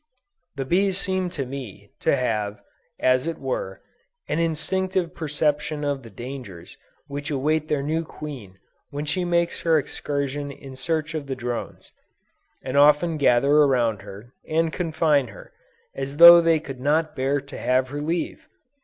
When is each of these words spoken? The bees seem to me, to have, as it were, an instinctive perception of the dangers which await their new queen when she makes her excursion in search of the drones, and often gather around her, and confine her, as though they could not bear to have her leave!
The 0.55 0.65
bees 0.65 0.97
seem 0.97 1.29
to 1.29 1.45
me, 1.45 1.91
to 1.99 2.15
have, 2.15 2.59
as 2.99 3.27
it 3.27 3.37
were, 3.37 3.83
an 4.27 4.39
instinctive 4.39 5.13
perception 5.13 5.83
of 5.83 6.01
the 6.01 6.09
dangers 6.09 6.75
which 7.05 7.29
await 7.29 7.67
their 7.67 7.83
new 7.83 8.03
queen 8.03 8.57
when 8.89 9.05
she 9.05 9.23
makes 9.23 9.61
her 9.61 9.77
excursion 9.77 10.49
in 10.49 10.75
search 10.75 11.13
of 11.13 11.27
the 11.27 11.35
drones, 11.35 11.91
and 12.63 12.75
often 12.77 13.17
gather 13.17 13.51
around 13.57 14.01
her, 14.01 14.33
and 14.49 14.73
confine 14.73 15.27
her, 15.27 15.53
as 15.93 16.17
though 16.17 16.41
they 16.41 16.59
could 16.59 16.79
not 16.79 17.15
bear 17.15 17.39
to 17.39 17.57
have 17.59 17.89
her 17.89 18.01
leave! 18.01 18.47